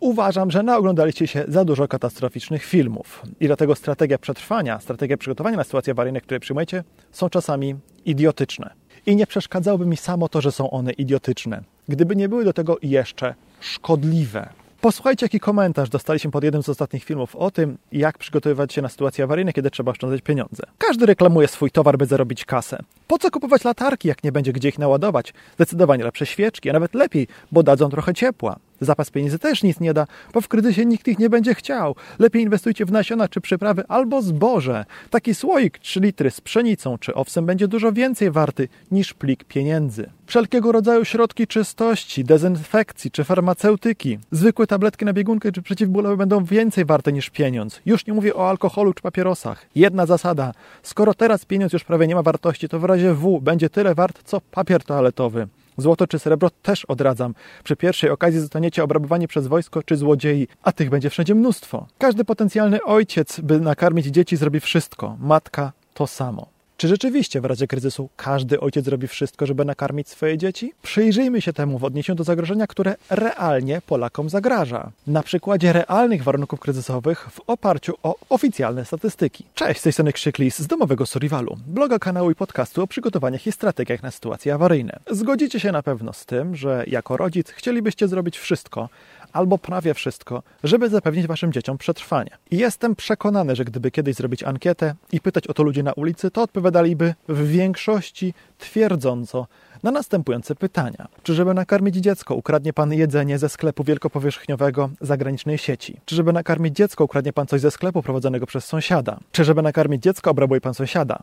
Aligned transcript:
Uważam, 0.00 0.50
że 0.50 0.62
naoglądaliście 0.62 1.26
się 1.26 1.44
za 1.48 1.64
dużo 1.64 1.88
katastroficznych 1.88 2.64
filmów 2.64 3.22
i 3.40 3.46
dlatego 3.46 3.74
strategia 3.74 4.18
przetrwania, 4.18 4.80
strategia 4.80 5.16
przygotowania 5.16 5.56
na 5.56 5.64
sytuacje 5.64 5.90
awaryjne, 5.90 6.20
które 6.20 6.40
przyjmujecie, 6.40 6.84
są 7.12 7.28
czasami 7.28 7.74
idiotyczne. 8.04 8.70
I 9.06 9.16
nie 9.16 9.26
przeszkadzałoby 9.26 9.86
mi 9.86 9.96
samo 9.96 10.28
to, 10.28 10.40
że 10.40 10.52
są 10.52 10.70
one 10.70 10.92
idiotyczne, 10.92 11.62
gdyby 11.88 12.16
nie 12.16 12.28
były 12.28 12.44
do 12.44 12.52
tego 12.52 12.78
jeszcze 12.82 13.34
szkodliwe. 13.60 14.48
Posłuchajcie, 14.80 15.24
jaki 15.24 15.40
komentarz 15.40 15.88
dostaliśmy 15.88 16.30
pod 16.30 16.44
jednym 16.44 16.62
z 16.62 16.68
ostatnich 16.68 17.04
filmów 17.04 17.36
o 17.36 17.50
tym, 17.50 17.78
jak 17.92 18.18
przygotowywać 18.18 18.72
się 18.72 18.82
na 18.82 18.88
sytuacje 18.88 19.24
awaryjne, 19.24 19.52
kiedy 19.52 19.70
trzeba 19.70 19.92
oszczędzać 19.92 20.22
pieniądze. 20.22 20.62
Każdy 20.78 21.06
reklamuje 21.06 21.48
swój 21.48 21.70
towar, 21.70 21.98
by 21.98 22.06
zarobić 22.06 22.44
kasę. 22.44 22.78
Po 23.06 23.18
co 23.18 23.30
kupować 23.30 23.64
latarki, 23.64 24.08
jak 24.08 24.24
nie 24.24 24.32
będzie 24.32 24.52
gdzie 24.52 24.68
ich 24.68 24.78
naładować? 24.78 25.34
Zdecydowanie 25.54 26.04
lepsze 26.04 26.26
świeczki, 26.26 26.70
a 26.70 26.72
nawet 26.72 26.94
lepiej, 26.94 27.28
bo 27.52 27.62
dadzą 27.62 27.88
trochę 27.88 28.14
ciepła. 28.14 28.56
Zapas 28.80 29.10
pieniędzy 29.10 29.38
też 29.38 29.62
nic 29.62 29.80
nie 29.80 29.94
da, 29.94 30.06
bo 30.34 30.40
w 30.40 30.48
kryzysie 30.48 30.86
nikt 30.86 31.08
ich 31.08 31.18
nie 31.18 31.30
będzie 31.30 31.54
chciał. 31.54 31.96
Lepiej 32.18 32.42
inwestujcie 32.42 32.84
w 32.84 32.92
nasiona 32.92 33.28
czy 33.28 33.40
przyprawy 33.40 33.84
albo 33.88 34.22
zboże. 34.22 34.84
Taki 35.10 35.34
słoik 35.34 35.78
3 35.78 36.00
litry 36.00 36.30
z 36.30 36.40
pszenicą 36.40 36.98
czy 36.98 37.14
owsem 37.14 37.46
będzie 37.46 37.68
dużo 37.68 37.92
więcej 37.92 38.30
warty 38.30 38.68
niż 38.90 39.14
plik 39.14 39.44
pieniędzy. 39.44 40.10
Wszelkiego 40.26 40.72
rodzaju 40.72 41.04
środki 41.04 41.46
czystości, 41.46 42.24
dezynfekcji 42.24 43.10
czy 43.10 43.24
farmaceutyki, 43.24 44.18
zwykłe 44.30 44.66
tabletki 44.66 45.04
na 45.04 45.12
biegunkę 45.12 45.52
czy 45.52 45.62
przeciwbólowe 45.62 46.16
będą 46.16 46.44
więcej 46.44 46.84
warte 46.84 47.12
niż 47.12 47.30
pieniądz. 47.30 47.80
Już 47.86 48.06
nie 48.06 48.12
mówię 48.12 48.34
o 48.34 48.50
alkoholu 48.50 48.94
czy 48.94 49.02
papierosach. 49.02 49.66
Jedna 49.74 50.06
zasada. 50.06 50.52
Skoro 50.82 51.14
teraz 51.14 51.44
pieniądz 51.44 51.72
już 51.72 51.84
prawie 51.84 52.06
nie 52.06 52.14
ma 52.14 52.22
wartości, 52.22 52.68
to 52.68 52.78
w 52.78 52.84
razie 52.84 53.14
W 53.14 53.40
będzie 53.40 53.70
tyle 53.70 53.94
wart 53.94 54.20
co 54.24 54.40
papier 54.40 54.84
toaletowy. 54.84 55.48
Złoto 55.80 56.06
czy 56.06 56.18
srebro 56.18 56.50
też 56.62 56.84
odradzam. 56.84 57.34
Przy 57.64 57.76
pierwszej 57.76 58.10
okazji 58.10 58.40
zostaniecie 58.40 58.84
obrabowani 58.84 59.28
przez 59.28 59.46
wojsko 59.46 59.82
czy 59.82 59.96
złodziei, 59.96 60.48
a 60.62 60.72
tych 60.72 60.90
będzie 60.90 61.10
wszędzie 61.10 61.34
mnóstwo. 61.34 61.86
Każdy 61.98 62.24
potencjalny 62.24 62.82
ojciec, 62.82 63.40
by 63.40 63.60
nakarmić 63.60 64.06
dzieci, 64.06 64.36
zrobi 64.36 64.60
wszystko. 64.60 65.16
Matka 65.20 65.72
to 65.94 66.06
samo. 66.06 66.59
Czy 66.80 66.88
rzeczywiście 66.88 67.40
w 67.40 67.44
razie 67.44 67.66
kryzysu 67.66 68.08
każdy 68.16 68.60
ojciec 68.60 68.88
robi 68.88 69.08
wszystko, 69.08 69.46
żeby 69.46 69.64
nakarmić 69.64 70.08
swoje 70.08 70.38
dzieci? 70.38 70.72
Przyjrzyjmy 70.82 71.40
się 71.40 71.52
temu 71.52 71.78
w 71.78 71.84
odniesieniu 71.84 72.16
do 72.16 72.24
zagrożenia, 72.24 72.66
które 72.66 72.96
realnie 73.10 73.82
Polakom 73.86 74.28
zagraża. 74.28 74.90
Na 75.06 75.22
przykładzie 75.22 75.72
realnych 75.72 76.22
warunków 76.22 76.60
kryzysowych 76.60 77.28
w 77.30 77.40
oparciu 77.46 77.94
o 78.02 78.16
oficjalne 78.28 78.84
statystyki. 78.84 79.44
Cześć, 79.54 79.80
z 79.80 79.82
tej 79.82 79.92
strony 79.92 80.12
Krzyklis 80.12 80.58
z 80.58 80.66
domowego 80.66 81.06
Suriwalu, 81.06 81.56
bloga, 81.66 81.98
kanału 81.98 82.30
i 82.30 82.34
podcastu 82.34 82.82
o 82.82 82.86
przygotowaniach 82.86 83.46
i 83.46 83.52
strategiach 83.52 84.02
na 84.02 84.10
sytuacje 84.10 84.54
awaryjne. 84.54 85.00
Zgodzicie 85.10 85.60
się 85.60 85.72
na 85.72 85.82
pewno 85.82 86.12
z 86.12 86.26
tym, 86.26 86.56
że 86.56 86.84
jako 86.86 87.16
rodzic 87.16 87.50
chcielibyście 87.50 88.08
zrobić 88.08 88.38
wszystko, 88.38 88.88
albo 89.32 89.58
prawie 89.58 89.94
wszystko, 89.94 90.42
żeby 90.64 90.88
zapewnić 90.88 91.26
waszym 91.26 91.52
dzieciom 91.52 91.78
przetrwanie. 91.78 92.30
I 92.50 92.58
jestem 92.58 92.96
przekonany, 92.96 93.56
że 93.56 93.64
gdyby 93.64 93.90
kiedyś 93.90 94.16
zrobić 94.16 94.42
ankietę 94.42 94.94
i 95.12 95.20
pytać 95.20 95.46
o 95.46 95.54
to 95.54 95.62
ludzi 95.62 95.82
na 95.82 95.92
ulicy, 95.92 96.30
to 96.30 96.42
odpowiadaliby 96.42 97.14
w 97.28 97.48
większości 97.48 98.34
twierdząco 98.58 99.46
na 99.82 99.90
następujące 99.90 100.54
pytania. 100.54 101.08
Czy 101.22 101.34
żeby 101.34 101.54
nakarmić 101.54 101.96
dziecko, 101.96 102.34
ukradnie 102.34 102.72
pan 102.72 102.92
jedzenie 102.92 103.38
ze 103.38 103.48
sklepu 103.48 103.84
wielkopowierzchniowego 103.84 104.90
zagranicznej 105.00 105.58
sieci? 105.58 106.00
Czy 106.04 106.14
żeby 106.14 106.32
nakarmić 106.32 106.76
dziecko, 106.76 107.04
ukradnie 107.04 107.32
pan 107.32 107.46
coś 107.46 107.60
ze 107.60 107.70
sklepu 107.70 108.02
prowadzonego 108.02 108.46
przez 108.46 108.64
sąsiada? 108.64 109.18
Czy 109.32 109.44
żeby 109.44 109.62
nakarmić 109.62 110.02
dziecko, 110.02 110.30
obrabuje 110.30 110.60
pan 110.60 110.74
sąsiada? 110.74 111.22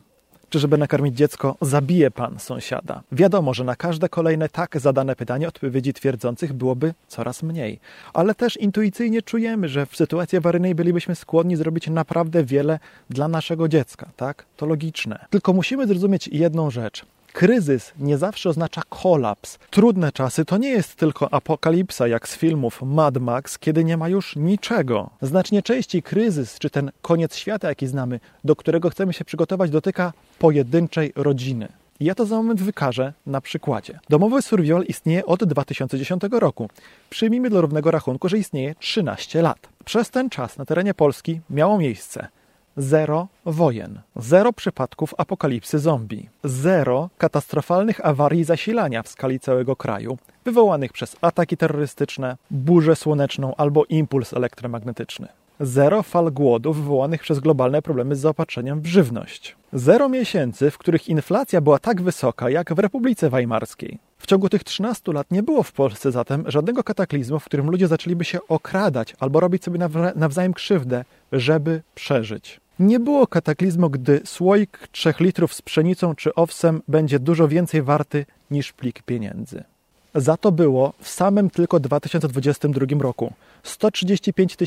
Czy 0.49 0.59
żeby 0.59 0.77
nakarmić 0.77 1.15
dziecko, 1.15 1.55
zabije 1.61 2.11
pan 2.11 2.39
sąsiada? 2.39 3.01
Wiadomo, 3.11 3.53
że 3.53 3.63
na 3.63 3.75
każde 3.75 4.09
kolejne 4.09 4.49
tak 4.49 4.79
zadane 4.79 5.15
pytanie 5.15 5.47
odpowiedzi 5.47 5.93
twierdzących 5.93 6.53
byłoby 6.53 6.93
coraz 7.07 7.43
mniej. 7.43 7.79
Ale 8.13 8.35
też 8.35 8.57
intuicyjnie 8.57 9.21
czujemy, 9.21 9.69
że 9.69 9.85
w 9.85 9.95
sytuacji 9.95 10.37
awaryjnej 10.37 10.75
bylibyśmy 10.75 11.15
skłonni 11.15 11.55
zrobić 11.55 11.87
naprawdę 11.87 12.43
wiele 12.43 12.79
dla 13.09 13.27
naszego 13.27 13.67
dziecka, 13.67 14.09
tak? 14.15 14.45
To 14.57 14.65
logiczne. 14.65 15.25
Tylko 15.29 15.53
musimy 15.53 15.87
zrozumieć 15.87 16.27
jedną 16.27 16.71
rzecz. 16.71 17.05
Kryzys 17.37 17.93
nie 17.99 18.17
zawsze 18.17 18.49
oznacza 18.49 18.81
kolaps. 18.89 19.59
Trudne 19.69 20.11
czasy 20.11 20.45
to 20.45 20.57
nie 20.57 20.69
jest 20.69 20.95
tylko 20.95 21.33
apokalipsa, 21.33 22.07
jak 22.07 22.27
z 22.27 22.37
filmów 22.37 22.81
Mad 22.81 23.17
Max, 23.17 23.59
kiedy 23.59 23.83
nie 23.83 23.97
ma 23.97 24.09
już 24.09 24.35
niczego. 24.35 25.09
Znacznie 25.21 25.63
częściej 25.63 26.03
kryzys, 26.03 26.59
czy 26.59 26.69
ten 26.69 26.91
koniec 27.01 27.35
świata, 27.35 27.69
jaki 27.69 27.87
znamy, 27.87 28.19
do 28.43 28.55
którego 28.55 28.89
chcemy 28.89 29.13
się 29.13 29.25
przygotować, 29.25 29.71
dotyka 29.71 30.13
pojedynczej 30.39 31.13
rodziny. 31.15 31.67
Ja 31.99 32.15
to 32.15 32.25
za 32.25 32.35
moment 32.35 32.61
wykażę 32.61 33.13
na 33.25 33.41
przykładzie. 33.41 33.99
Domowy 34.09 34.41
survival 34.41 34.83
istnieje 34.83 35.25
od 35.25 35.43
2010 35.43 36.23
roku. 36.31 36.69
Przyjmijmy 37.09 37.49
do 37.49 37.61
równego 37.61 37.91
rachunku, 37.91 38.29
że 38.29 38.37
istnieje 38.37 38.75
13 38.79 39.41
lat. 39.41 39.69
Przez 39.85 40.09
ten 40.09 40.29
czas 40.29 40.57
na 40.57 40.65
terenie 40.65 40.93
Polski 40.93 41.41
miało 41.49 41.77
miejsce 41.77 42.27
zero 42.77 43.27
wojen, 43.45 44.01
zero 44.15 44.53
przypadków 44.53 45.13
apokalipsy 45.17 45.79
zombie, 45.79 46.29
zero 46.43 47.09
katastrofalnych 47.17 48.05
awarii 48.05 48.43
zasilania 48.43 49.03
w 49.03 49.07
skali 49.07 49.39
całego 49.39 49.75
kraju, 49.75 50.17
wywołanych 50.45 50.93
przez 50.93 51.15
ataki 51.21 51.57
terrorystyczne, 51.57 52.37
burzę 52.51 52.95
słoneczną 52.95 53.55
albo 53.55 53.85
impuls 53.85 54.33
elektromagnetyczny. 54.33 55.27
Zero 55.59 56.03
fal 56.03 56.31
głodu 56.31 56.73
wywołanych 56.73 57.21
przez 57.21 57.39
globalne 57.39 57.81
problemy 57.81 58.15
z 58.15 58.19
zaopatrzeniem 58.19 58.81
w 58.81 58.85
żywność. 58.85 59.55
Zero 59.73 60.09
miesięcy, 60.09 60.71
w 60.71 60.77
których 60.77 61.09
inflacja 61.09 61.61
była 61.61 61.79
tak 61.79 62.01
wysoka 62.01 62.49
jak 62.49 62.73
w 62.73 62.79
Republice 62.79 63.29
Weimarskiej. 63.29 63.99
W 64.17 64.27
ciągu 64.27 64.49
tych 64.49 64.63
13 64.63 65.13
lat 65.13 65.31
nie 65.31 65.43
było 65.43 65.63
w 65.63 65.71
Polsce 65.71 66.11
zatem 66.11 66.43
żadnego 66.47 66.83
kataklizmu, 66.83 67.39
w 67.39 67.45
którym 67.45 67.69
ludzie 67.69 67.87
zaczęliby 67.87 68.25
się 68.25 68.39
okradać 68.47 69.15
albo 69.19 69.39
robić 69.39 69.63
sobie 69.63 69.79
nawzajem 70.15 70.53
krzywdę, 70.53 71.05
żeby 71.31 71.81
przeżyć. 71.95 72.59
Nie 72.79 72.99
było 72.99 73.27
kataklizmu, 73.27 73.89
gdy 73.89 74.21
słoik 74.25 74.87
3 74.91 75.13
litrów 75.19 75.53
z 75.53 75.61
pszenicą 75.61 76.15
czy 76.15 76.35
owsem 76.35 76.81
będzie 76.87 77.19
dużo 77.19 77.47
więcej 77.47 77.81
warty 77.81 78.25
niż 78.51 78.73
plik 78.73 79.03
pieniędzy. 79.03 79.63
Za 80.17 80.37
to 80.37 80.51
było 80.51 80.93
w 81.01 81.09
samym 81.09 81.49
tylko 81.49 81.79
2022 81.79 82.85
roku 82.99 83.33
135 83.63 84.57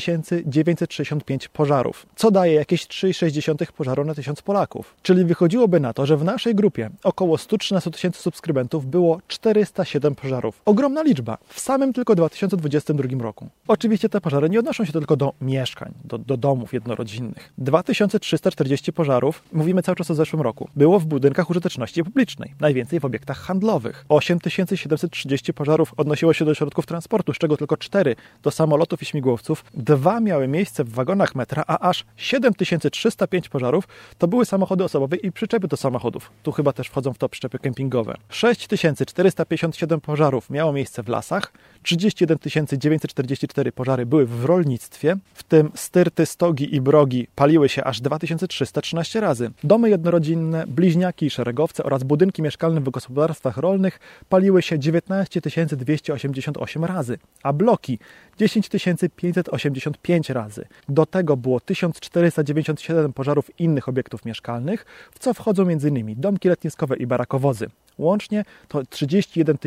965 0.45 1.47
pożarów, 1.47 2.05
co 2.15 2.31
daje 2.31 2.53
jakieś 2.53 2.87
3,6 2.87 3.71
pożaru 3.71 4.05
na 4.05 4.15
1000 4.15 4.41
Polaków. 4.41 4.95
Czyli 5.01 5.25
wychodziłoby 5.25 5.79
na 5.79 5.93
to, 5.93 6.05
że 6.05 6.17
w 6.17 6.23
naszej 6.23 6.55
grupie 6.55 6.89
około 7.03 7.37
113 7.37 7.91
tysięcy 7.91 8.21
subskrybentów 8.21 8.85
było 8.85 9.19
407 9.27 10.15
pożarów. 10.15 10.61
Ogromna 10.65 11.03
liczba 11.03 11.37
w 11.47 11.59
samym 11.59 11.93
tylko 11.93 12.15
2022 12.15 13.23
roku. 13.23 13.49
Oczywiście 13.67 14.09
te 14.09 14.21
pożary 14.21 14.49
nie 14.49 14.59
odnoszą 14.59 14.85
się 14.85 14.91
tylko 14.91 15.15
do 15.15 15.33
mieszkań, 15.41 15.93
do, 16.03 16.17
do 16.17 16.37
domów 16.37 16.73
jednorodzinnych. 16.73 17.53
2340 17.57 18.93
pożarów, 18.93 19.43
mówimy 19.53 19.83
cały 19.83 19.95
czas 19.95 20.11
o 20.11 20.15
zeszłym 20.15 20.41
roku, 20.41 20.69
było 20.75 20.99
w 20.99 21.05
budynkach 21.05 21.49
użyteczności 21.49 22.03
publicznej, 22.03 22.53
najwięcej 22.59 22.99
w 22.99 23.05
obiektach 23.05 23.37
handlowych. 23.37 24.05
8730 24.09 25.40
pożarów 25.53 25.93
odnosiło 25.97 26.33
się 26.33 26.45
do 26.45 26.53
środków 26.53 26.85
transportu, 26.85 27.33
z 27.33 27.37
czego 27.37 27.57
tylko 27.57 27.77
4 27.77 28.15
do 28.43 28.51
samolotów 28.51 29.01
i 29.01 29.05
śmigłowców, 29.05 29.65
dwa 29.73 30.19
miały 30.19 30.47
miejsce 30.47 30.83
w 30.83 30.89
wagonach 30.89 31.35
metra, 31.35 31.63
a 31.67 31.89
aż 31.89 32.05
7305 32.15 33.49
pożarów 33.49 33.87
to 34.17 34.27
były 34.27 34.45
samochody 34.45 34.83
osobowe 34.83 35.17
i 35.17 35.31
przyczepy 35.31 35.67
do 35.67 35.77
samochodów. 35.77 36.31
Tu 36.43 36.51
chyba 36.51 36.73
też 36.73 36.87
wchodzą 36.87 37.13
w 37.13 37.17
to 37.17 37.29
przyczepy 37.29 37.59
kempingowe. 37.59 38.17
6457 38.29 40.01
pożarów 40.01 40.49
miało 40.49 40.73
miejsce 40.73 41.03
w 41.03 41.07
lasach, 41.07 41.53
31 41.83 42.37
944 42.79 43.71
pożary 43.71 44.05
były 44.05 44.25
w 44.25 44.45
rolnictwie, 44.45 45.15
w 45.33 45.43
tym 45.43 45.71
styrty, 45.75 46.25
stogi 46.25 46.75
i 46.75 46.81
brogi 46.81 47.27
paliły 47.35 47.69
się 47.69 47.83
aż 47.83 48.01
2313 48.01 49.19
razy. 49.19 49.51
Domy 49.63 49.89
jednorodzinne, 49.89 50.67
bliźniaki 50.67 51.25
i 51.25 51.29
szeregowce 51.29 51.83
oraz 51.83 52.03
budynki 52.03 52.41
mieszkalne 52.41 52.81
w 52.81 52.89
gospodarstwach 52.89 53.57
rolnych 53.57 53.99
paliły 54.29 54.61
się 54.61 54.79
19 54.79 55.20
288 55.29 56.85
razy, 56.85 57.17
a 57.43 57.53
bloki 57.53 57.99
10 58.37 58.69
585 59.15 60.29
razy. 60.29 60.65
Do 60.89 61.05
tego 61.05 61.37
było 61.37 61.59
1497 61.59 63.13
pożarów 63.13 63.59
innych 63.59 63.89
obiektów 63.89 64.25
mieszkalnych, 64.25 64.85
w 65.11 65.19
co 65.19 65.33
wchodzą 65.33 65.63
m.in. 65.63 66.15
domki 66.17 66.49
letniskowe 66.49 66.97
i 66.97 67.07
barakowozy. 67.07 67.67
Łącznie 67.97 68.45
to 68.67 68.81
31 68.89 69.57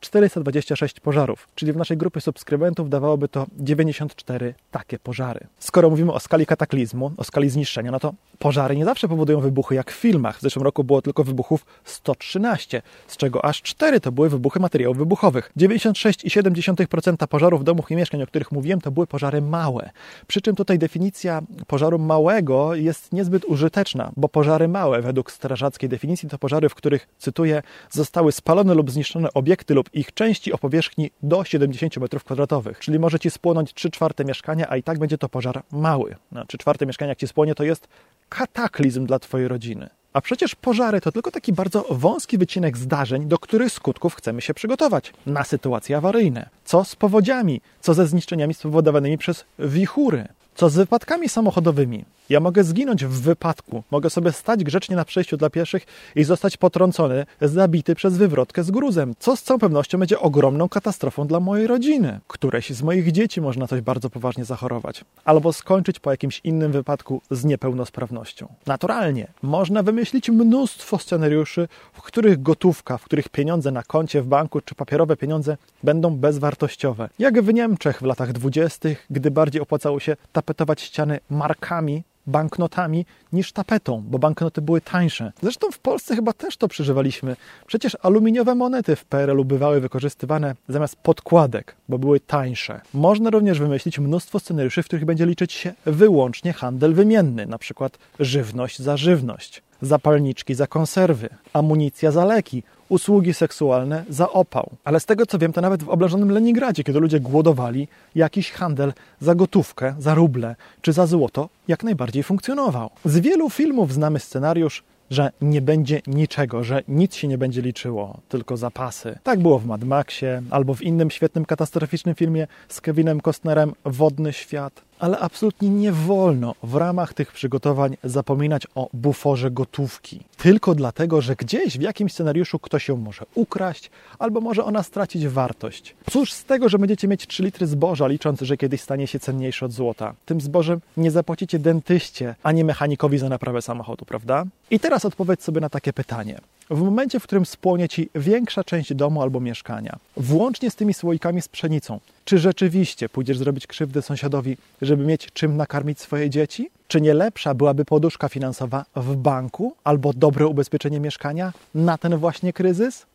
426 0.00 1.00
pożarów, 1.00 1.48
czyli 1.54 1.72
w 1.72 1.76
naszej 1.76 1.96
grupie 1.96 2.20
subskrybentów 2.20 2.90
dawałoby 2.90 3.28
to 3.28 3.46
94 3.58 4.54
takie 4.70 4.98
pożary. 4.98 5.46
Skoro 5.58 5.90
mówimy 5.90 6.12
o 6.12 6.20
skali 6.20 6.46
kataklizmu, 6.46 7.12
o 7.16 7.24
skali 7.24 7.50
zniszczenia, 7.50 7.90
no 7.90 8.00
to 8.00 8.14
pożary 8.38 8.76
nie 8.76 8.84
zawsze 8.84 9.08
powodują 9.08 9.40
wybuchy 9.40 9.74
jak 9.74 9.92
w 9.92 9.94
filmach. 9.94 10.38
W 10.38 10.40
zeszłym 10.40 10.62
roku 10.62 10.84
było 10.84 11.02
tylko 11.02 11.24
wybuchów 11.24 11.66
113, 11.84 12.82
z 13.06 13.16
czego 13.16 13.44
aż 13.44 13.62
4 13.62 14.00
to 14.00 14.12
były 14.12 14.28
wybuchy 14.28 14.60
materiałów 14.60 14.98
wybuchowych. 14.98 15.52
96,7% 15.56 17.26
pożarów 17.26 17.64
domów 17.64 17.90
i 17.90 17.96
mieszkań, 17.96 18.22
o 18.22 18.26
których 18.26 18.52
mówiłem, 18.52 18.80
to 18.80 18.90
były 18.90 19.06
pożary 19.06 19.42
małe. 19.42 19.90
Przy 20.26 20.40
czym 20.40 20.56
tutaj 20.56 20.78
definicja 20.78 21.42
pożaru 21.66 21.98
małego 21.98 22.74
jest 22.74 23.12
niezbyt 23.12 23.44
użyteczna, 23.44 24.12
bo 24.16 24.28
pożary 24.28 24.68
małe, 24.68 25.02
według 25.02 25.32
strażackiej 25.32 25.88
definicji, 25.88 26.28
to 26.28 26.38
pożary, 26.38 26.68
w 26.68 26.74
których, 26.74 27.08
cytuję, 27.18 27.47
zostały 27.90 28.32
spalone 28.32 28.74
lub 28.74 28.90
zniszczone 28.90 29.28
obiekty 29.34 29.74
lub 29.74 29.94
ich 29.94 30.14
części 30.14 30.52
o 30.52 30.58
powierzchni 30.58 31.10
do 31.22 31.44
70 31.44 31.94
m2, 31.94 32.74
czyli 32.78 32.98
może 32.98 33.18
ci 33.18 33.30
spłonąć 33.30 33.74
3 33.74 33.90
czwarte 33.90 34.24
mieszkania, 34.24 34.66
a 34.68 34.76
i 34.76 34.82
tak 34.82 34.98
będzie 34.98 35.18
to 35.18 35.28
pożar 35.28 35.62
mały. 35.72 36.16
No, 36.32 36.44
3 36.46 36.58
czwarte 36.58 36.86
mieszkania, 36.86 37.08
jak 37.08 37.18
ci 37.18 37.28
spłonie, 37.28 37.54
to 37.54 37.64
jest 37.64 37.88
kataklizm 38.28 39.06
dla 39.06 39.18
twojej 39.18 39.48
rodziny. 39.48 39.88
A 40.12 40.20
przecież 40.20 40.54
pożary 40.54 41.00
to 41.00 41.12
tylko 41.12 41.30
taki 41.30 41.52
bardzo 41.52 41.84
wąski 41.90 42.38
wycinek 42.38 42.76
zdarzeń, 42.76 43.28
do 43.28 43.38
których 43.38 43.72
skutków 43.72 44.14
chcemy 44.14 44.40
się 44.40 44.54
przygotować 44.54 45.12
na 45.26 45.44
sytuacje 45.44 45.96
awaryjne. 45.96 46.48
Co 46.64 46.84
z 46.84 46.96
powodziami, 46.96 47.60
co 47.80 47.94
ze 47.94 48.06
zniszczeniami 48.06 48.54
spowodowanymi 48.54 49.18
przez 49.18 49.44
wichury, 49.58 50.28
co 50.58 50.68
z 50.68 50.76
wypadkami 50.76 51.28
samochodowymi? 51.28 52.04
Ja 52.28 52.40
mogę 52.40 52.64
zginąć 52.64 53.04
w 53.04 53.20
wypadku, 53.20 53.82
mogę 53.90 54.10
sobie 54.10 54.32
stać 54.32 54.64
grzecznie 54.64 54.96
na 54.96 55.04
przejściu 55.04 55.36
dla 55.36 55.50
pieszych 55.50 55.86
i 56.16 56.24
zostać 56.24 56.56
potrącony, 56.56 57.26
zabity 57.40 57.94
przez 57.94 58.16
wywrotkę 58.16 58.64
z 58.64 58.70
gruzem, 58.70 59.14
co 59.18 59.36
z 59.36 59.42
całą 59.42 59.60
pewnością 59.60 59.98
będzie 59.98 60.20
ogromną 60.20 60.68
katastrofą 60.68 61.26
dla 61.26 61.40
mojej 61.40 61.66
rodziny. 61.66 62.20
Któreś 62.26 62.70
z 62.70 62.82
moich 62.82 63.12
dzieci 63.12 63.40
można 63.40 63.66
coś 63.66 63.80
bardzo 63.80 64.10
poważnie 64.10 64.44
zachorować, 64.44 65.04
albo 65.24 65.52
skończyć 65.52 66.00
po 66.00 66.10
jakimś 66.10 66.40
innym 66.44 66.72
wypadku 66.72 67.22
z 67.30 67.44
niepełnosprawnością. 67.44 68.48
Naturalnie, 68.66 69.26
można 69.42 69.82
wymyślić 69.82 70.30
mnóstwo 70.30 70.98
scenariuszy, 70.98 71.68
w 71.92 72.02
których 72.02 72.42
gotówka, 72.42 72.98
w 72.98 73.04
których 73.04 73.28
pieniądze 73.28 73.70
na 73.70 73.82
koncie 73.82 74.22
w 74.22 74.26
banku 74.26 74.60
czy 74.60 74.74
papierowe 74.74 75.16
pieniądze 75.16 75.56
będą 75.82 76.16
bezwartościowe. 76.16 77.08
Jak 77.18 77.42
w 77.42 77.54
Niemczech 77.54 77.98
w 77.98 78.02
latach 78.02 78.32
dwudziestych, 78.32 79.06
gdy 79.10 79.30
bardziej 79.30 79.62
opłacało 79.62 80.00
się 80.00 80.16
tapetować 80.48 80.80
ściany 80.80 81.20
markami 81.30 82.04
banknotami 82.26 83.06
niż 83.32 83.52
tapetą, 83.52 84.04
bo 84.06 84.18
banknoty 84.18 84.62
były 84.62 84.80
tańsze. 84.80 85.32
Zresztą 85.42 85.70
w 85.70 85.78
Polsce 85.78 86.16
chyba 86.16 86.32
też 86.32 86.56
to 86.56 86.68
przeżywaliśmy. 86.68 87.36
Przecież 87.66 87.96
aluminiowe 88.02 88.54
monety 88.54 88.96
w 88.96 89.04
PRL-u 89.04 89.44
bywały 89.44 89.80
wykorzystywane 89.80 90.54
zamiast 90.68 90.96
podkładek, 90.96 91.76
bo 91.88 91.98
były 91.98 92.20
tańsze. 92.20 92.80
Można 92.94 93.30
również 93.30 93.58
wymyślić 93.58 93.98
mnóstwo 93.98 94.38
scenariuszy, 94.38 94.82
w 94.82 94.86
których 94.86 95.04
będzie 95.04 95.26
liczyć 95.26 95.52
się 95.52 95.72
wyłącznie 95.86 96.52
handel 96.52 96.94
wymienny, 96.94 97.46
na 97.46 97.58
przykład 97.58 97.98
żywność 98.20 98.78
za 98.78 98.96
żywność 98.96 99.62
zapalniczki 99.82 100.54
za 100.54 100.66
konserwy, 100.66 101.28
amunicja 101.52 102.10
za 102.10 102.24
leki, 102.24 102.62
usługi 102.88 103.34
seksualne 103.34 104.04
za 104.08 104.30
opał. 104.30 104.70
Ale 104.84 105.00
z 105.00 105.06
tego 105.06 105.26
co 105.26 105.38
wiem, 105.38 105.52
to 105.52 105.60
nawet 105.60 105.82
w 105.82 105.88
oblężonym 105.88 106.30
Leningradzie, 106.30 106.84
kiedy 106.84 107.00
ludzie 107.00 107.20
głodowali, 107.20 107.88
jakiś 108.14 108.52
handel 108.52 108.92
za 109.20 109.34
gotówkę, 109.34 109.94
za 109.98 110.14
ruble 110.14 110.56
czy 110.82 110.92
za 110.92 111.06
złoto 111.06 111.48
jak 111.68 111.84
najbardziej 111.84 112.22
funkcjonował. 112.22 112.90
Z 113.04 113.18
wielu 113.18 113.50
filmów 113.50 113.92
znamy 113.92 114.18
scenariusz, 114.18 114.82
że 115.10 115.30
nie 115.40 115.62
będzie 115.62 116.00
niczego, 116.06 116.64
że 116.64 116.82
nic 116.88 117.14
się 117.14 117.28
nie 117.28 117.38
będzie 117.38 117.62
liczyło, 117.62 118.18
tylko 118.28 118.56
zapasy. 118.56 119.18
Tak 119.22 119.40
było 119.40 119.58
w 119.58 119.66
Mad 119.66 119.84
Maxie 119.84 120.42
albo 120.50 120.74
w 120.74 120.82
innym 120.82 121.10
świetnym 121.10 121.44
katastroficznym 121.44 122.14
filmie 122.14 122.46
z 122.68 122.80
Kevinem 122.80 123.20
Costnerem 123.20 123.72
Wodny 123.84 124.32
Świat 124.32 124.87
ale 124.98 125.18
absolutnie 125.18 125.68
nie 125.70 125.92
wolno 125.92 126.54
w 126.62 126.74
ramach 126.74 127.14
tych 127.14 127.32
przygotowań 127.32 127.96
zapominać 128.04 128.66
o 128.74 128.88
buforze 128.92 129.50
gotówki. 129.50 130.20
Tylko 130.36 130.74
dlatego, 130.74 131.20
że 131.20 131.36
gdzieś 131.36 131.78
w 131.78 131.82
jakimś 131.82 132.12
scenariuszu 132.12 132.58
ktoś 132.58 132.88
ją 132.88 132.96
może 132.96 133.26
ukraść, 133.34 133.90
albo 134.18 134.40
może 134.40 134.64
ona 134.64 134.82
stracić 134.82 135.26
wartość. 135.26 135.94
Cóż 136.10 136.32
z 136.32 136.44
tego, 136.44 136.68
że 136.68 136.78
będziecie 136.78 137.08
mieć 137.08 137.26
3 137.26 137.42
litry 137.42 137.66
zboża, 137.66 138.06
licząc, 138.06 138.40
że 138.40 138.56
kiedyś 138.56 138.80
stanie 138.80 139.06
się 139.06 139.18
cenniejsze 139.18 139.66
od 139.66 139.72
złota? 139.72 140.14
Tym 140.26 140.40
zbożem 140.40 140.80
nie 140.96 141.10
zapłacicie 141.10 141.58
dentyście, 141.58 142.34
ani 142.42 142.64
mechanikowi 142.64 143.18
za 143.18 143.28
naprawę 143.28 143.62
samochodu, 143.62 144.04
prawda? 144.04 144.44
I 144.70 144.80
teraz 144.80 145.04
odpowiedz 145.04 145.42
sobie 145.42 145.60
na 145.60 145.68
takie 145.70 145.92
pytanie. 145.92 146.40
W 146.70 146.82
momencie, 146.82 147.20
w 147.20 147.22
którym 147.22 147.46
spłonie 147.46 147.88
Ci 147.88 148.10
większa 148.14 148.64
część 148.64 148.94
domu 148.94 149.22
albo 149.22 149.40
mieszkania, 149.40 149.98
włącznie 150.16 150.70
z 150.70 150.74
tymi 150.74 150.94
słoikami 150.94 151.42
z 151.42 151.48
pszenicą, 151.48 152.00
czy 152.24 152.38
rzeczywiście 152.38 153.08
pójdziesz 153.08 153.38
zrobić 153.38 153.66
krzywdę 153.66 154.02
sąsiadowi, 154.02 154.56
żeby 154.82 155.06
mieć 155.06 155.28
czym 155.32 155.56
nakarmić 155.56 156.00
swoje 156.00 156.30
dzieci? 156.30 156.70
Czy 156.88 157.00
nie 157.00 157.14
lepsza 157.14 157.54
byłaby 157.54 157.84
poduszka 157.84 158.28
finansowa 158.28 158.84
w 158.96 159.16
banku 159.16 159.74
albo 159.84 160.12
dobre 160.12 160.46
ubezpieczenie 160.46 161.00
mieszkania 161.00 161.52
na 161.74 161.98
ten 161.98 162.16
właśnie 162.16 162.52
kryzys? 162.52 163.06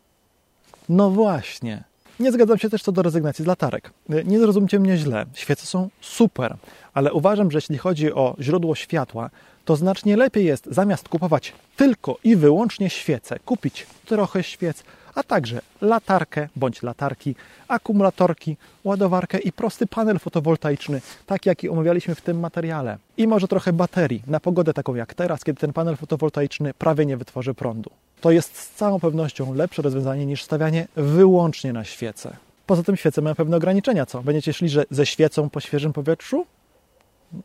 No 0.90 1.10
właśnie. 1.10 1.84
Nie 2.20 2.32
zgadzam 2.32 2.58
się 2.58 2.70
też 2.70 2.84
co 2.84 2.92
do 2.92 3.02
rezygnacji 3.02 3.46
z 3.46 3.48
latarek. 3.48 3.92
Nie 4.26 4.40
zrozumcie 4.40 4.80
mnie 4.80 4.98
źle, 4.98 5.26
świece 5.34 5.66
są 5.66 5.90
super, 6.02 6.56
ale 6.94 7.14
uważam, 7.14 7.52
że 7.52 7.58
jeśli 7.58 7.78
chodzi 7.78 8.14
o 8.14 8.36
źródło 8.40 8.76
światła, 8.76 9.30
to 9.66 9.76
znacznie 9.76 10.18
lepiej 10.18 10.46
jest 10.46 10.66
zamiast 10.72 11.10
kupować 11.10 11.54
tylko 11.78 12.18
i 12.24 12.36
wyłącznie 12.36 12.90
świece, 12.90 13.40
kupić 13.40 13.88
trochę 14.06 14.44
świec, 14.44 14.84
a 15.16 15.24
także 15.24 15.62
latarkę 15.82 16.50
bądź 16.56 16.84
latarki, 16.84 17.36
akumulatorki, 17.68 18.58
ładowarkę 18.84 19.38
i 19.40 19.52
prosty 19.52 19.88
panel 19.88 20.20
fotowoltaiczny, 20.20 21.02
tak 21.26 21.46
jaki 21.46 21.70
omawialiśmy 21.70 22.16
w 22.16 22.22
tym 22.22 22.40
materiale. 22.40 22.98
I 23.18 23.28
może 23.28 23.48
trochę 23.48 23.74
baterii, 23.74 24.24
na 24.28 24.40
pogodę 24.40 24.74
taką 24.74 24.96
jak 24.96 25.14
teraz, 25.14 25.44
kiedy 25.44 25.60
ten 25.60 25.74
panel 25.74 25.98
fotowoltaiczny 25.98 26.74
prawie 26.74 27.06
nie 27.06 27.18
wytworzy 27.18 27.54
prądu. 27.54 27.90
To 28.24 28.32
jest 28.32 28.58
z 28.58 28.70
całą 28.76 29.00
pewnością 29.00 29.54
lepsze 29.54 29.82
rozwiązanie 29.82 30.26
niż 30.26 30.44
stawianie 30.44 30.88
wyłącznie 30.96 31.74
na 31.74 31.84
świece. 31.84 32.36
Poza 32.66 32.84
tym 32.84 32.98
świece 32.98 33.22
mają 33.22 33.36
pewne 33.36 33.58
ograniczenia, 33.58 34.06
co? 34.06 34.22
Będziecie 34.22 34.54
szli 34.54 34.70
że 34.70 34.86
ze 34.92 35.06
świecą 35.06 35.50
po 35.50 35.60
świeżym 35.60 35.94
powietrzu? 35.94 36.46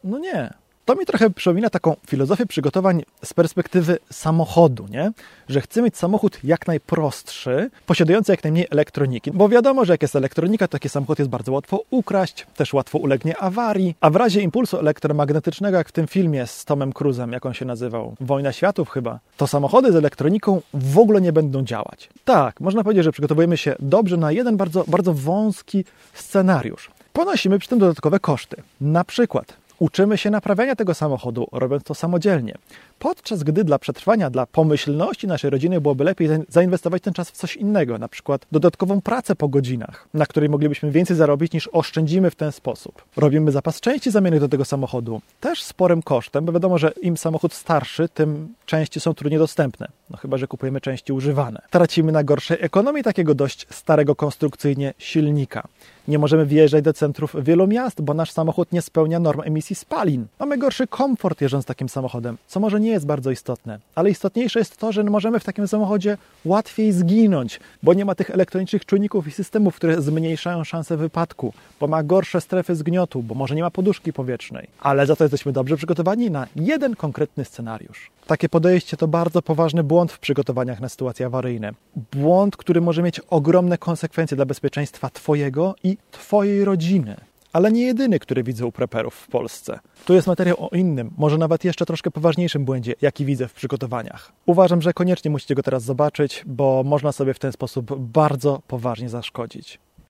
No 0.05 0.19
nie. 0.19 0.55
To 0.89 0.95
mi 0.95 1.07
trochę 1.07 1.31
przypomina 1.31 1.71
taką 1.71 1.97
filozofię 2.07 2.47
przygotowań 2.47 3.03
z 3.25 3.35
perspektywy 3.35 3.99
samochodu, 4.13 4.87
nie? 4.91 5.13
że 5.49 5.61
chcę 5.61 5.83
mieć 5.83 5.97
samochód 5.97 6.39
jak 6.45 6.67
najprostszy, 6.67 7.71
posiadający 7.87 8.33
jak 8.33 8.45
najmniej 8.45 8.67
elektroniki. 8.71 9.31
Bo 9.31 9.49
wiadomo, 9.49 9.85
że 9.85 9.93
jak 9.93 10.03
jest 10.03 10.17
elektronika, 10.17 10.69
to 10.69 10.73
taki 10.73 10.89
samochód 10.89 11.19
jest 11.19 11.31
bardzo 11.31 11.53
łatwo 11.53 11.83
ukraść, 11.91 12.47
też 12.57 12.73
łatwo 12.73 12.99
ulegnie 12.99 13.37
awarii, 13.37 13.95
a 14.01 14.11
w 14.11 14.17
razie 14.17 14.41
impulsu 14.41 14.79
elektromagnetycznego, 14.79 15.77
jak 15.77 15.89
w 15.89 15.93
tym 15.93 16.07
filmie 16.07 16.47
z 16.47 16.65
Tomem 16.65 16.93
Cruzem, 16.93 17.33
jak 17.33 17.47
on 17.47 17.55
się 17.55 17.65
nazywał, 17.65 18.15
Wojna 18.21 18.53
Światów 18.53 18.91
chyba, 18.91 19.19
to 19.37 19.47
samochody 19.47 19.93
z 19.93 19.97
elektroniką 19.97 20.63
w 20.75 20.99
ogóle 20.99 21.21
nie 21.21 21.33
będą 21.33 21.65
działać. 21.65 22.09
Tak, 22.25 22.61
można 22.61 22.85
powiedzieć, 22.85 23.05
że 23.05 23.13
przygotowujemy 23.13 23.57
się 23.57 23.77
dobrze 23.81 24.17
na 24.17 24.33
jeden 24.33 24.57
bardzo, 24.57 24.85
bardzo 24.87 25.15
wąski 25.15 25.85
scenariusz. 26.15 26.91
Ponosimy 27.13 27.59
przy 27.59 27.69
tym 27.69 27.79
dodatkowe 27.79 28.21
koszty. 28.21 28.63
Na 28.81 29.05
przykład 29.05 29.68
Uczymy 29.79 30.19
się 30.19 30.31
naprawiania 30.31 30.77
tego 30.77 30.95
samochodu, 30.95 31.47
robiąc 31.53 31.83
to 31.83 31.95
samodzielnie. 31.95 32.55
Podczas 32.99 33.43
gdy 33.43 33.65
dla 33.65 33.79
przetrwania, 33.79 34.31
dla 34.31 34.47
pomyślności 34.47 35.27
naszej 35.27 35.51
rodziny 35.51 35.81
byłoby 35.81 36.05
lepiej 36.05 36.29
zainwestować 36.49 37.03
ten 37.03 37.15
czas 37.15 37.31
w 37.31 37.33
coś 37.33 37.57
innego, 37.57 37.99
na 37.99 38.09
przykład 38.09 38.47
dodatkową 38.53 39.01
pracę 39.01 39.35
po 39.35 39.49
godzinach, 39.49 40.09
na 40.15 40.27
której 40.27 40.49
moglibyśmy 40.49 40.91
więcej 40.91 41.17
zarobić 41.17 41.53
niż 41.53 41.69
oszczędzimy 41.73 42.31
w 42.31 42.35
ten 42.35 42.53
sposób. 42.53 43.05
Robimy 43.17 43.53
zapas 43.53 43.81
części 43.81 44.11
zamiennych 44.11 44.41
do 44.41 44.49
tego 44.49 44.65
samochodu, 44.65 45.21
też 45.41 45.63
sporym 45.63 46.03
kosztem, 46.03 46.45
bo 46.45 46.53
wiadomo, 46.53 46.79
że 46.79 46.93
im 47.03 47.17
samochód 47.17 47.55
starszy, 47.55 48.09
tym 48.09 48.55
części 48.67 49.01
są 49.01 49.15
trudniej 49.15 49.39
dostępne, 49.39 49.89
no 50.11 50.17
chyba, 50.17 50.37
że 50.37 50.47
kupujemy 50.47 50.81
części 50.81 51.13
używane. 51.13 51.63
Tracimy 51.71 52.13
na 52.13 52.25
gorszej 52.25 52.59
ekonomii 52.61 53.03
takiego 53.03 53.35
dość 53.35 53.67
starego 53.71 54.15
konstrukcyjnie 54.15 54.95
silnika. 54.99 55.69
Nie 56.09 56.19
możemy 56.19 56.47
wjeżdżać 56.47 56.85
do 56.85 56.93
centrów 56.93 57.37
wielu 57.43 57.67
miast, 57.67 58.01
bo 58.01 58.15
nasz 58.15 58.31
samochód 58.31 58.73
nie 58.73 58.83
spełnia 58.83 59.19
norm 59.19 59.41
emisji 59.45 59.77
spalin. 59.77 60.27
Mamy 60.41 60.59
gorszy 60.59 60.87
komfort 60.87 61.41
jeżdżąc 61.41 61.65
takim 61.65 61.89
samochodem, 61.89 62.37
co 62.47 62.61
może 62.61 62.81
nie 62.81 62.91
jest 62.91 63.07
bardzo 63.07 63.31
istotne. 63.31 63.79
Ale 63.95 64.11
istotniejsze 64.11 64.59
jest 64.59 64.77
to, 64.77 64.93
że 64.93 65.05
możemy 65.05 65.41
w 65.41 65.45
takim 65.45 65.69
samochodzie 65.69 66.19
łatwiej 66.45 66.93
zginąć, 66.93 67.61
bo 67.83 67.95
nie 67.95 68.05
ma 68.05 68.15
tych 68.15 68.31
elektronicznych 68.31 68.87
czujników 68.87 69.27
i 69.27 69.31
systemów, 69.31 69.77
które 69.77 70.03
zmniejszają 70.03 70.65
szanse 70.65 70.97
wypadku, 70.97 71.53
bo 71.81 71.87
ma 71.87 72.03
gorsze 72.03 72.41
strefy 72.41 72.75
zgniotu, 72.75 73.23
bo 73.23 73.35
może 73.35 73.55
nie 73.55 73.63
ma 73.63 73.71
poduszki 73.71 74.13
powietrznej. 74.13 74.69
Ale 74.81 75.07
za 75.07 75.17
to 75.17 75.25
jesteśmy 75.25 75.53
dobrze 75.53 75.77
przygotowani 75.77 76.31
na 76.31 76.47
jeden 76.57 76.97
konkretny 76.97 77.45
scenariusz. 77.45 78.11
Takie 78.29 78.49
podejście 78.49 78.97
to 78.97 79.09
bardzo 79.09 79.43
poważny 79.43 79.85
błąd 79.85 80.13
w 80.13 80.19
przygotowaniach 80.19 80.81
na 80.81 80.89
sytuacje 80.89 81.27
awaryjne. 81.27 81.73
Błąd, 82.13 82.57
który 82.57 82.81
może 82.81 83.03
mieć 83.03 83.21
ogromne 83.21 83.79
konsekwencje 83.79 84.37
dla 84.37 84.47
bezpieczeństwa 84.47 85.11
Twojego 85.11 85.75
i 85.85 85.97
Twojej 86.11 86.65
rodziny. 86.65 87.17
Ale 87.53 87.73
nie 87.73 87.83
jedyny, 87.83 88.19
który 88.19 88.43
widzę 88.43 88.67
u 88.67 88.73
preperów 88.73 89.15
w 89.15 89.29
Polsce. 89.29 89.79
Tu 90.05 90.15
jest 90.15 90.27
materiał 90.27 90.57
o 90.65 90.69
innym, 90.77 91.11
może 91.17 91.39
nawet 91.39 91.65
jeszcze 91.65 91.87
troszkę 91.87 92.11
poważniejszym 92.11 92.65
błędzie, 92.65 92.95
jaki 93.03 93.25
widzę 93.25 93.49
w 93.49 93.53
przygotowaniach. 93.53 94.33
Uważam, 94.47 94.83
że 94.83 94.93
koniecznie 94.93 95.31
musicie 95.31 95.55
go 95.55 95.63
teraz 95.63 95.83
zobaczyć, 95.83 96.45
bo 96.47 96.83
można 96.87 97.13
sobie 97.13 97.35
w 97.35 97.39
ten 97.39 97.53
sposób 97.53 97.99
bardzo 97.99 98.63
poważnie 98.67 99.09
zaszkodzić. 99.09 99.79